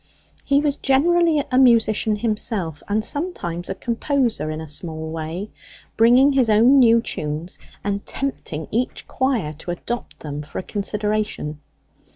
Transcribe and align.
He 0.43 0.59
was 0.61 0.77
generally 0.77 1.43
a 1.51 1.59
musician 1.59 2.15
himself, 2.15 2.81
and 2.87 3.05
sometimes 3.05 3.69
a 3.69 3.75
composer 3.75 4.49
in 4.49 4.59
a 4.59 4.67
small 4.67 5.11
way, 5.11 5.51
bringing 5.95 6.31
his 6.31 6.49
own 6.49 6.79
new 6.79 7.01
tunes, 7.03 7.59
and 7.83 8.03
tempting 8.03 8.67
each 8.71 9.07
choir 9.07 9.53
to 9.59 9.69
adopt 9.69 10.21
them 10.21 10.41
for 10.41 10.57
a 10.57 10.63
consideration. 10.63 11.59